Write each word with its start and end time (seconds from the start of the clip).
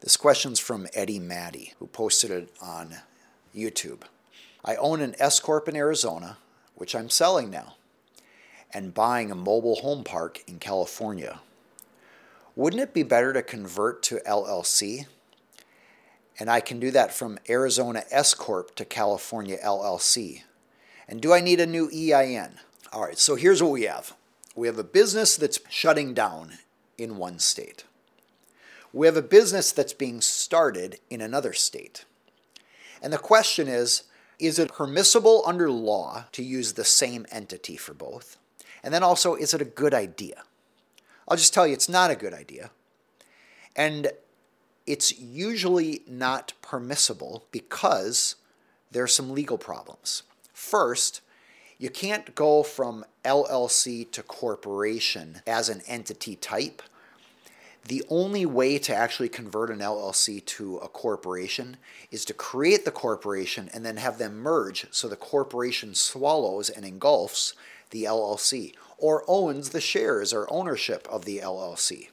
This 0.00 0.16
question's 0.16 0.58
from 0.58 0.86
Eddie 0.94 1.18
Maddie, 1.18 1.74
who 1.78 1.86
posted 1.86 2.30
it 2.30 2.48
on 2.62 2.96
YouTube. 3.54 4.00
I 4.64 4.76
own 4.76 5.02
an 5.02 5.14
S 5.18 5.40
Corp 5.40 5.68
in 5.68 5.76
Arizona, 5.76 6.38
which 6.74 6.94
I'm 6.94 7.10
selling 7.10 7.50
now, 7.50 7.74
and 8.72 8.94
buying 8.94 9.30
a 9.30 9.34
mobile 9.34 9.76
home 9.76 10.02
park 10.02 10.42
in 10.46 10.58
California. 10.58 11.40
Wouldn't 12.56 12.82
it 12.82 12.94
be 12.94 13.02
better 13.02 13.34
to 13.34 13.42
convert 13.42 14.02
to 14.04 14.22
LLC? 14.26 15.04
And 16.38 16.50
I 16.50 16.60
can 16.60 16.80
do 16.80 16.90
that 16.92 17.12
from 17.12 17.38
Arizona 17.50 18.04
S 18.10 18.32
Corp 18.32 18.74
to 18.76 18.86
California 18.86 19.58
LLC. 19.62 20.44
And 21.06 21.20
do 21.20 21.34
I 21.34 21.42
need 21.42 21.60
a 21.60 21.66
new 21.66 21.90
EIN? 21.90 22.54
All 22.90 23.02
right, 23.02 23.18
so 23.18 23.34
here's 23.34 23.62
what 23.62 23.72
we 23.72 23.82
have 23.82 24.14
we 24.56 24.66
have 24.66 24.78
a 24.78 24.84
business 24.84 25.36
that's 25.36 25.60
shutting 25.68 26.14
down 26.14 26.52
in 26.96 27.18
one 27.18 27.38
state. 27.38 27.84
We 28.92 29.06
have 29.06 29.16
a 29.16 29.22
business 29.22 29.72
that's 29.72 29.92
being 29.92 30.20
started 30.20 30.98
in 31.08 31.20
another 31.20 31.52
state. 31.52 32.04
And 33.02 33.12
the 33.12 33.18
question 33.18 33.68
is 33.68 34.04
is 34.38 34.58
it 34.58 34.72
permissible 34.72 35.42
under 35.46 35.70
law 35.70 36.24
to 36.32 36.42
use 36.42 36.72
the 36.72 36.84
same 36.84 37.26
entity 37.30 37.76
for 37.76 37.92
both? 37.92 38.38
And 38.82 38.94
then 38.94 39.02
also, 39.02 39.34
is 39.34 39.52
it 39.52 39.60
a 39.60 39.66
good 39.66 39.92
idea? 39.92 40.44
I'll 41.28 41.36
just 41.36 41.52
tell 41.52 41.66
you, 41.66 41.74
it's 41.74 41.90
not 41.90 42.10
a 42.10 42.16
good 42.16 42.32
idea. 42.32 42.70
And 43.76 44.10
it's 44.86 45.18
usually 45.18 46.02
not 46.08 46.54
permissible 46.62 47.44
because 47.52 48.36
there 48.90 49.02
are 49.02 49.08
some 49.08 49.30
legal 49.30 49.58
problems. 49.58 50.22
First, 50.54 51.20
you 51.78 51.90
can't 51.90 52.34
go 52.34 52.62
from 52.62 53.04
LLC 53.24 54.10
to 54.12 54.22
corporation 54.22 55.42
as 55.46 55.68
an 55.68 55.82
entity 55.86 56.34
type 56.34 56.82
the 57.86 58.04
only 58.08 58.44
way 58.44 58.78
to 58.78 58.94
actually 58.94 59.28
convert 59.28 59.70
an 59.70 59.78
LLC 59.78 60.44
to 60.44 60.76
a 60.78 60.88
corporation 60.88 61.76
is 62.10 62.24
to 62.26 62.34
create 62.34 62.84
the 62.84 62.90
corporation 62.90 63.70
and 63.72 63.84
then 63.84 63.96
have 63.96 64.18
them 64.18 64.38
merge 64.38 64.86
so 64.90 65.08
the 65.08 65.16
corporation 65.16 65.94
swallows 65.94 66.68
and 66.68 66.84
engulfs 66.84 67.54
the 67.90 68.04
LLC 68.04 68.74
or 68.98 69.24
owns 69.26 69.70
the 69.70 69.80
shares 69.80 70.32
or 70.32 70.52
ownership 70.52 71.08
of 71.10 71.24
the 71.24 71.38
LLC. 71.38 72.08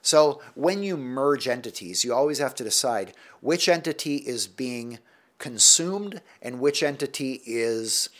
So 0.00 0.40
when 0.54 0.82
you 0.82 0.96
merge 0.96 1.48
entities, 1.48 2.04
you 2.04 2.14
always 2.14 2.38
have 2.38 2.54
to 2.56 2.64
decide 2.64 3.14
which 3.40 3.68
entity 3.68 4.16
is 4.16 4.46
being 4.46 4.98
consumed 5.38 6.20
and 6.40 6.60
which 6.60 6.82
entity 6.82 7.42
is 7.44 8.10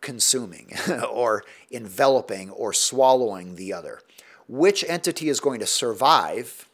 consuming 0.00 0.72
or 1.10 1.44
enveloping 1.70 2.50
or 2.50 2.72
swallowing 2.72 3.56
the 3.56 3.72
other 3.72 4.00
which 4.48 4.84
entity 4.88 5.28
is 5.28 5.40
going 5.40 5.60
to 5.60 5.66
survive 5.66 6.68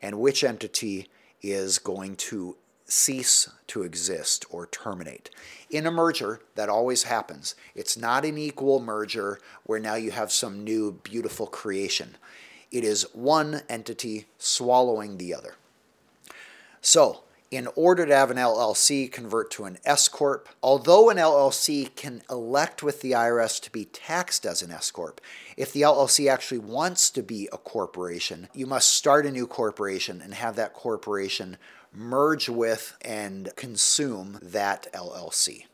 and 0.00 0.18
which 0.18 0.42
entity 0.42 1.08
is 1.42 1.78
going 1.78 2.16
to 2.16 2.56
cease 2.86 3.48
to 3.66 3.82
exist 3.82 4.44
or 4.50 4.66
terminate. 4.66 5.30
In 5.70 5.86
a 5.86 5.90
merger, 5.90 6.40
that 6.54 6.68
always 6.68 7.04
happens. 7.04 7.54
It's 7.74 7.96
not 7.96 8.24
an 8.24 8.36
equal 8.36 8.80
merger 8.80 9.40
where 9.64 9.78
now 9.78 9.94
you 9.94 10.10
have 10.10 10.30
some 10.30 10.64
new 10.64 11.00
beautiful 11.02 11.46
creation. 11.46 12.16
It 12.70 12.84
is 12.84 13.06
one 13.14 13.62
entity 13.68 14.26
swallowing 14.38 15.16
the 15.16 15.34
other. 15.34 15.54
So, 16.80 17.22
in 17.52 17.68
order 17.76 18.06
to 18.06 18.16
have 18.16 18.30
an 18.30 18.38
LLC 18.38 19.12
convert 19.12 19.50
to 19.50 19.64
an 19.64 19.76
S 19.84 20.08
Corp. 20.08 20.48
Although 20.62 21.10
an 21.10 21.18
LLC 21.18 21.94
can 21.94 22.22
elect 22.30 22.82
with 22.82 23.02
the 23.02 23.12
IRS 23.12 23.60
to 23.60 23.70
be 23.70 23.84
taxed 23.84 24.46
as 24.46 24.62
an 24.62 24.70
S 24.70 24.90
Corp, 24.90 25.20
if 25.56 25.70
the 25.70 25.82
LLC 25.82 26.30
actually 26.30 26.60
wants 26.60 27.10
to 27.10 27.22
be 27.22 27.50
a 27.52 27.58
corporation, 27.58 28.48
you 28.54 28.66
must 28.66 28.88
start 28.88 29.26
a 29.26 29.30
new 29.30 29.46
corporation 29.46 30.22
and 30.22 30.32
have 30.32 30.56
that 30.56 30.72
corporation 30.72 31.58
merge 31.92 32.48
with 32.48 32.96
and 33.02 33.54
consume 33.54 34.38
that 34.40 34.90
LLC. 34.94 35.66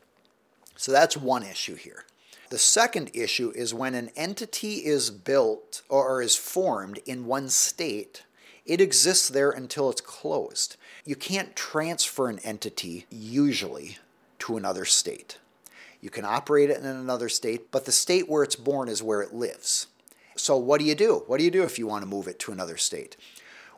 So 0.75 0.91
that's 0.91 1.15
one 1.15 1.43
issue 1.43 1.75
here. 1.75 2.03
The 2.49 2.57
second 2.57 3.11
issue 3.13 3.53
is 3.55 3.73
when 3.73 3.95
an 3.95 4.09
entity 4.17 4.85
is 4.85 5.11
built 5.11 5.81
or 5.87 6.21
is 6.21 6.35
formed 6.35 6.99
in 7.05 7.25
one 7.25 7.47
state, 7.47 8.23
it 8.69 8.79
exists 8.79 9.27
there 9.27 9.49
until 9.49 9.89
it's 9.89 9.99
closed. 9.99 10.77
You 11.03 11.15
can't 11.15 11.55
transfer 11.55 12.29
an 12.29 12.37
entity 12.43 13.07
usually 13.09 13.97
to 14.39 14.57
another 14.57 14.85
state. 14.85 15.39
You 16.01 16.11
can 16.11 16.23
operate 16.23 16.69
it 16.69 16.77
in 16.77 16.85
another 16.85 17.29
state, 17.29 17.71
but 17.71 17.85
the 17.85 17.91
state 17.91 18.29
where 18.29 18.43
it's 18.43 18.55
born 18.55 18.87
is 18.87 19.01
where 19.01 19.21
it 19.21 19.33
lives. 19.33 19.87
So, 20.35 20.55
what 20.55 20.79
do 20.79 20.85
you 20.85 20.93
do? 20.93 21.23
What 21.25 21.39
do 21.39 21.43
you 21.43 21.51
do 21.51 21.63
if 21.63 21.79
you 21.79 21.87
want 21.87 22.03
to 22.03 22.09
move 22.09 22.27
it 22.27 22.37
to 22.39 22.51
another 22.51 22.77
state? 22.77 23.17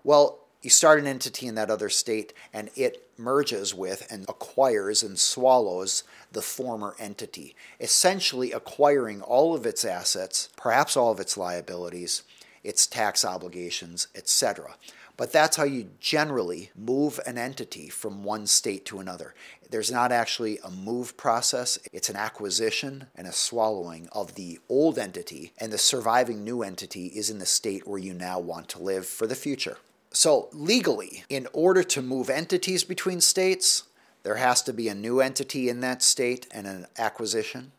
Well, 0.04 0.40
you 0.62 0.70
start 0.70 1.00
an 1.00 1.08
entity 1.08 1.48
in 1.48 1.56
that 1.56 1.72
other 1.72 1.90
state 1.90 2.34
and 2.54 2.70
it 2.76 3.08
merges 3.18 3.74
with 3.74 4.06
and 4.12 4.26
acquires 4.28 5.02
and 5.04 5.18
swallows 5.18 6.04
the 6.34 6.42
former 6.42 6.96
entity, 7.00 7.56
essentially 7.80 8.52
acquiring 8.52 9.22
all 9.22 9.56
of 9.56 9.66
its 9.66 9.86
assets, 9.86 10.50
perhaps 10.58 10.98
all 10.98 11.12
of 11.12 11.20
its 11.20 11.38
liabilities, 11.38 12.24
its 12.64 12.88
tax 12.88 13.26
obligations, 13.26 14.08
etc. 14.16 14.76
But 15.18 15.32
that's 15.32 15.58
how 15.58 15.66
you 15.66 15.90
generally 16.00 16.72
move 16.76 17.20
an 17.26 17.38
entity 17.38 17.90
from 17.90 18.24
one 18.24 18.48
state 18.48 18.86
to 18.88 19.00
another. 19.00 19.36
There's 19.70 19.92
not 19.92 20.12
actually 20.12 20.58
a 20.64 20.72
move 20.72 21.16
process, 21.16 21.78
it's 21.94 22.10
an 22.10 22.16
acquisition 22.16 23.06
and 23.16 23.28
a 23.28 23.32
swallowing 23.32 24.10
of 24.12 24.36
the 24.36 24.60
old 24.68 24.98
entity, 24.98 25.54
and 25.58 25.72
the 25.72 25.78
surviving 25.78 26.44
new 26.44 26.64
entity 26.64 27.08
is 27.08 27.30
in 27.30 27.40
the 27.40 27.46
state 27.46 27.88
where 27.88 28.00
you 28.00 28.14
now 28.14 28.40
want 28.40 28.68
to 28.70 28.82
live 28.82 29.06
for 29.06 29.28
the 29.28 29.36
future. 29.36 29.78
So, 30.12 30.50
legally, 30.52 31.24
in 31.30 31.48
order 31.54 31.84
to 31.84 32.02
move 32.02 32.30
entities 32.30 32.84
between 32.84 33.22
states, 33.22 33.84
there 34.24 34.36
has 34.36 34.62
to 34.64 34.74
be 34.74 34.90
a 34.90 34.96
new 34.96 35.22
entity 35.22 35.70
in 35.70 35.80
that 35.82 36.04
state 36.04 36.48
and 36.52 36.68
an 36.68 36.88
acquisition 36.98 37.72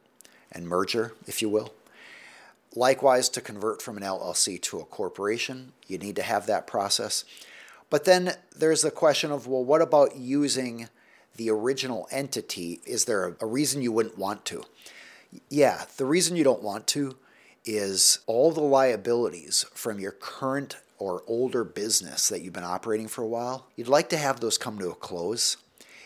and 0.50 0.66
merger, 0.66 1.12
if 1.26 1.42
you 1.42 1.48
will. 1.48 1.74
Likewise, 2.74 3.28
to 3.30 3.40
convert 3.40 3.82
from 3.82 3.96
an 3.96 4.02
LLC 4.02 4.60
to 4.62 4.80
a 4.80 4.84
corporation, 4.84 5.72
you 5.86 5.98
need 5.98 6.16
to 6.16 6.22
have 6.22 6.46
that 6.46 6.66
process. 6.66 7.24
But 7.90 8.04
then 8.04 8.34
there's 8.56 8.82
the 8.82 8.90
question 8.90 9.30
of 9.30 9.46
well, 9.46 9.64
what 9.64 9.82
about 9.82 10.16
using 10.16 10.88
the 11.36 11.50
original 11.50 12.08
entity? 12.10 12.80
Is 12.86 13.04
there 13.04 13.36
a, 13.40 13.46
reason 13.46 13.82
you 13.82 13.92
wouldn't 13.92 14.18
want 14.18 14.44
to? 14.46 14.64
Yeah, 15.48 15.84
the 15.96 16.06
reason 16.06 16.36
you 16.36 16.44
don't 16.44 16.62
want 16.62 16.86
to 16.88 17.16
is 17.64 18.20
all 18.26 18.50
the 18.50 18.60
liabilities 18.60 19.64
from 19.74 20.00
your 20.00 20.12
current 20.12 20.76
or 20.98 21.22
older 21.26 21.64
business 21.64 22.28
that 22.28 22.42
you've 22.42 22.52
been 22.52 22.64
operating 22.64 23.08
for 23.08 23.22
a 23.22 23.28
while, 23.28 23.66
you'd 23.76 23.88
like 23.88 24.08
to 24.08 24.16
have 24.16 24.40
those 24.40 24.56
come 24.56 24.78
to 24.78 24.90
a 24.90 24.94
close. 24.94 25.56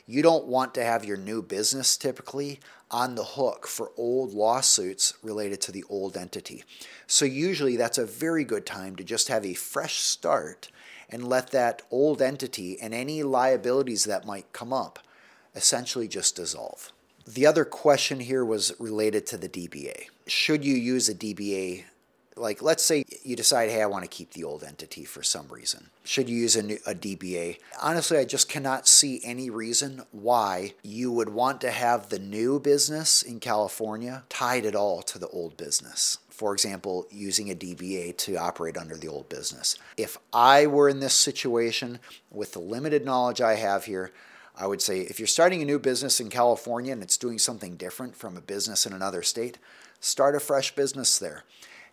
You 0.07 0.23
don't 0.23 0.47
want 0.47 0.73
to 0.75 0.85
have 0.85 1.05
your 1.05 1.17
new 1.17 1.43
business 1.43 1.97
typically 1.97 2.61
on 2.93 3.17
the 3.17 3.25
hook 3.25 3.67
for 3.67 3.91
old 3.97 4.33
lawsuits 4.33 5.15
related 5.21 5.61
to 5.63 5.73
the 5.73 5.83
old 5.89 6.17
entity. 6.17 6.63
So, 7.09 7.25
usually, 7.25 7.77
that's 7.77 7.99
a 7.99 8.07
very 8.07 8.45
good 8.45 8.65
time 8.65 8.95
to 8.97 9.05
just 9.05 9.27
have 9.27 9.45
a 9.45 9.55
fresh 9.55 9.97
start 9.97 10.69
and 11.11 11.29
let 11.29 11.51
that 11.51 11.83
old 11.91 12.23
entity 12.23 12.79
and 12.81 12.95
any 12.95 13.25
liabilities 13.25 14.05
that 14.05 14.25
might 14.25 14.53
come 14.53 14.73
up 14.73 15.01
essentially 15.57 16.07
just 16.07 16.37
dissolve. 16.37 16.93
The 17.27 17.47
other 17.47 17.65
question 17.65 18.21
here 18.21 18.45
was 18.45 18.75
related 18.79 19.27
to 19.27 19.37
the 19.37 19.49
DBA. 19.49 20.05
Should 20.29 20.65
you 20.65 20.77
use 20.77 21.09
a 21.09 21.15
DBA 21.15 21.85
like 22.37 22.63
let's 22.63 22.85
say 22.85 23.05
you 23.23 23.35
decide 23.35 23.71
hey 23.71 23.83
i 23.83 23.87
want 23.87 24.05
to 24.05 24.09
keep 24.09 24.33
the 24.33 24.45
old 24.45 24.63
entity 24.63 25.05
for 25.05 25.23
some 25.23 25.49
reason. 25.49 25.91
Should 26.05 26.29
you 26.29 26.37
use 26.37 26.55
a, 26.57 26.63
new, 26.63 26.79
a 26.87 26.95
dba 26.95 27.59
honestly 27.83 28.19
i 28.19 28.25
just 28.25 28.49
cannot 28.49 28.87
see 28.87 29.21
any 29.25 29.51
reason 29.51 30.03
why 30.13 30.75
you 30.83 31.11
would 31.11 31.31
want 31.31 31.61
to 31.63 31.71
have 31.71 32.09
the 32.09 32.19
new 32.19 32.61
business 32.61 33.23
in 33.23 33.41
california 33.41 34.25
tied 34.29 34.67
at 34.67 34.77
all 34.77 35.03
to 35.03 35.19
the 35.19 35.29
old 35.29 35.57
business. 35.57 36.19
For 36.29 36.53
example, 36.53 37.07
using 37.11 37.51
a 37.51 37.55
DBA 37.55 38.19
to 38.19 38.37
operate 38.37 38.77
under 38.77 38.95
the 38.95 39.09
old 39.09 39.31
business. 39.31 39.79
If 39.97 40.19
I 40.35 40.67
were 40.67 40.87
in 40.87 41.01
this 41.01 41.15
situation 41.15 41.99
with 42.31 42.53
the 42.53 42.59
limited 42.59 43.07
knowledge 43.07 43.41
I 43.41 43.55
have 43.55 43.87
here, 43.87 44.13
I 44.55 44.67
would 44.67 44.83
say 44.83 45.01
if 45.01 45.19
you're 45.19 45.29
starting 45.29 45.63
a 45.63 45.65
new 45.65 45.79
business 45.79 46.21
in 46.21 46.29
California 46.29 46.93
and 46.93 47.03
it's 47.03 47.17
doing 47.17 47.39
something 47.39 47.77
different 47.77 48.17
from 48.17 48.37
a 48.37 48.43
business 48.43 48.85
in 48.85 48.93
another 48.93 49.23
state, 49.23 49.57
start 49.99 50.35
a 50.35 50.41
fresh 50.41 50.75
business 50.75 51.19
there 51.19 51.45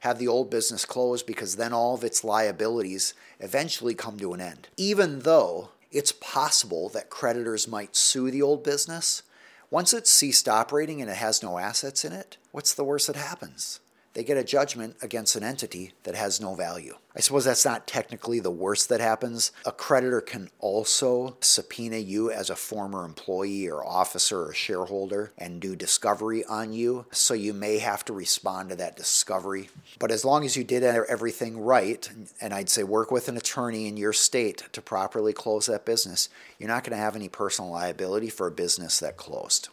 have 0.04 0.20
the 0.20 0.28
old 0.28 0.50
business 0.50 0.84
close 0.84 1.24
because 1.24 1.56
then 1.56 1.72
all 1.72 1.96
of 1.96 2.04
its 2.04 2.26
liabilities 2.26 3.14
eventually 3.40 3.96
come 3.96 4.20
to 4.20 4.34
an 4.34 4.42
end. 4.42 4.68
Even 4.76 5.20
though 5.20 5.70
it's 5.94 6.12
possible 6.12 6.90
that 6.90 7.10
creditors 7.10 7.70
might 7.70 7.96
sue 7.96 8.30
the 8.30 8.42
old 8.42 8.66
business, 8.66 9.24
once 9.70 9.94
it's 9.94 10.12
ceased 10.12 10.50
operating 10.50 11.02
and 11.02 11.10
it 11.10 11.16
has 11.16 11.42
no 11.42 11.58
assets 11.58 12.04
in 12.04 12.12
it, 12.12 12.36
what's 12.52 12.74
the 12.74 12.84
worst 12.84 13.08
that 13.08 13.16
happens? 13.16 13.80
They 14.14 14.24
get 14.24 14.38
a 14.38 14.44
judgment 14.44 14.96
against 15.02 15.36
an 15.36 15.44
entity 15.44 15.94
that 16.04 16.16
has 16.16 16.40
no 16.40 16.54
value. 16.54 16.96
I 17.16 17.20
suppose 17.20 17.46
that's 17.46 17.66
not 17.66 17.88
technically 17.88 18.40
the 18.40 18.52
worst 18.52 18.90
that 18.90 19.00
happens. 19.00 19.52
A 19.66 19.72
creditor 19.72 20.22
can 20.22 20.50
also 20.60 21.38
subpoena 21.42 21.98
you 21.98 22.32
as 22.32 22.50
a 22.50 22.56
former 22.56 23.06
employee 23.06 23.68
or 23.68 23.86
officer 23.86 24.46
or 24.46 24.54
shareholder 24.54 25.32
and 25.38 25.60
do 25.60 25.76
discovery 25.76 26.44
on 26.46 26.74
you. 26.74 27.06
So 27.12 27.34
you 27.34 27.54
may 27.54 27.80
have 27.80 28.06
to 28.06 28.14
respond 28.14 28.70
to 28.70 28.76
that 28.78 28.96
discovery. 28.96 29.70
But 30.00 30.12
as 30.12 30.26
long 30.26 30.46
as 30.46 30.56
you 30.56 30.64
did 30.64 30.84
everything 30.84 31.60
right, 31.60 32.10
and 32.42 32.54
I'd 32.54 32.70
say 32.70 32.84
work 32.84 33.12
with 33.12 33.28
an 33.28 33.38
attorney 33.38 33.88
in 33.88 33.98
your 33.98 34.14
state 34.14 34.64
to 34.74 34.82
properly 34.82 35.34
close 35.34 35.68
that 35.68 35.86
business, 35.86 36.30
you're 36.60 36.70
not 36.70 36.84
going 36.84 36.96
to 36.98 37.04
have 37.04 37.16
any 37.16 37.30
personal 37.30 37.72
liability 37.72 38.30
for 38.30 38.48
a 38.48 38.52
business 38.52 39.00
that 39.00 39.18
closed. 39.18 39.70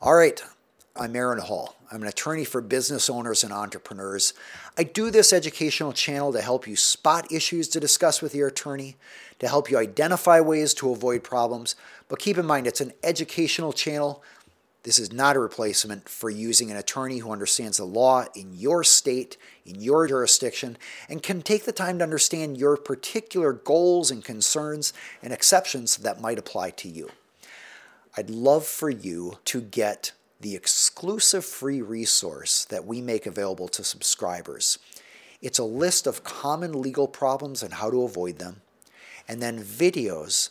All 0.00 0.14
right, 0.14 0.42
I'm 0.94 1.16
Aaron 1.16 1.38
Hall. 1.38 1.74
I'm 1.90 2.02
an 2.02 2.08
attorney 2.08 2.44
for 2.44 2.60
business 2.60 3.08
owners 3.08 3.42
and 3.42 3.50
entrepreneurs. 3.50 4.34
I 4.76 4.84
do 4.84 5.10
this 5.10 5.32
educational 5.32 5.94
channel 5.94 6.34
to 6.34 6.42
help 6.42 6.66
you 6.66 6.76
spot 6.76 7.32
issues 7.32 7.66
to 7.68 7.80
discuss 7.80 8.20
with 8.20 8.34
your 8.34 8.48
attorney, 8.48 8.96
to 9.38 9.48
help 9.48 9.70
you 9.70 9.78
identify 9.78 10.38
ways 10.40 10.74
to 10.74 10.92
avoid 10.92 11.24
problems. 11.24 11.76
But 12.08 12.18
keep 12.18 12.36
in 12.36 12.44
mind, 12.44 12.66
it's 12.66 12.82
an 12.82 12.92
educational 13.02 13.72
channel. 13.72 14.22
This 14.82 14.98
is 14.98 15.10
not 15.10 15.34
a 15.34 15.40
replacement 15.40 16.10
for 16.10 16.28
using 16.28 16.70
an 16.70 16.76
attorney 16.76 17.18
who 17.18 17.32
understands 17.32 17.78
the 17.78 17.84
law 17.84 18.26
in 18.34 18.52
your 18.52 18.84
state, 18.84 19.38
in 19.64 19.80
your 19.80 20.06
jurisdiction, 20.06 20.76
and 21.08 21.22
can 21.22 21.40
take 21.40 21.64
the 21.64 21.72
time 21.72 21.98
to 21.98 22.04
understand 22.04 22.58
your 22.58 22.76
particular 22.76 23.54
goals 23.54 24.10
and 24.10 24.22
concerns 24.22 24.92
and 25.22 25.32
exceptions 25.32 25.96
that 25.96 26.20
might 26.20 26.38
apply 26.38 26.68
to 26.70 26.88
you. 26.88 27.08
I'd 28.14 28.28
love 28.28 28.66
for 28.66 28.90
you 28.90 29.38
to 29.46 29.62
get 29.62 30.12
the 30.42 30.54
exclusive 30.54 31.44
free 31.44 31.80
resource 31.80 32.64
that 32.66 32.84
we 32.84 33.00
make 33.00 33.26
available 33.26 33.68
to 33.68 33.84
subscribers. 33.84 34.78
It's 35.40 35.58
a 35.58 35.64
list 35.64 36.06
of 36.06 36.24
common 36.24 36.82
legal 36.82 37.08
problems 37.08 37.62
and 37.62 37.74
how 37.74 37.90
to 37.90 38.02
avoid 38.02 38.38
them, 38.38 38.60
and 39.26 39.40
then 39.40 39.62
videos, 39.62 40.50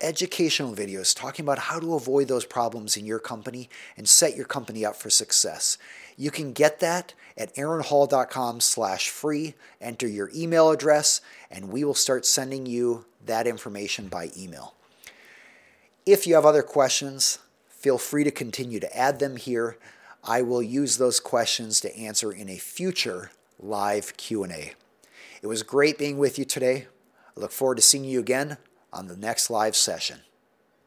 educational 0.00 0.74
videos 0.74 1.16
talking 1.16 1.44
about 1.44 1.60
how 1.60 1.78
to 1.78 1.94
avoid 1.94 2.26
those 2.28 2.44
problems 2.44 2.96
in 2.96 3.06
your 3.06 3.20
company 3.20 3.70
and 3.96 4.08
set 4.08 4.36
your 4.36 4.46
company 4.46 4.84
up 4.84 4.96
for 4.96 5.10
success. 5.10 5.78
You 6.16 6.30
can 6.30 6.52
get 6.52 6.80
that 6.80 7.14
at 7.38 7.54
aaronhall.com 7.54 8.60
slash 8.60 9.08
free. 9.08 9.54
Enter 9.80 10.08
your 10.08 10.30
email 10.34 10.70
address, 10.70 11.20
and 11.50 11.70
we 11.70 11.84
will 11.84 11.94
start 11.94 12.26
sending 12.26 12.66
you 12.66 13.06
that 13.24 13.46
information 13.46 14.08
by 14.08 14.30
email. 14.36 14.74
If 16.04 16.26
you 16.26 16.34
have 16.34 16.44
other 16.44 16.62
questions, 16.62 17.38
Feel 17.82 17.98
free 17.98 18.22
to 18.22 18.30
continue 18.30 18.78
to 18.78 18.96
add 18.96 19.18
them 19.18 19.34
here. 19.34 19.76
I 20.22 20.42
will 20.42 20.62
use 20.62 20.98
those 20.98 21.18
questions 21.18 21.80
to 21.80 21.96
answer 21.96 22.30
in 22.30 22.48
a 22.48 22.56
future 22.56 23.32
live 23.58 24.16
Q&A. 24.16 24.74
It 25.42 25.46
was 25.48 25.64
great 25.64 25.98
being 25.98 26.16
with 26.16 26.38
you 26.38 26.44
today. 26.44 26.86
I 27.36 27.40
look 27.40 27.50
forward 27.50 27.74
to 27.74 27.82
seeing 27.82 28.04
you 28.04 28.20
again 28.20 28.58
on 28.92 29.08
the 29.08 29.16
next 29.16 29.50
live 29.50 29.74
session. 29.74 30.20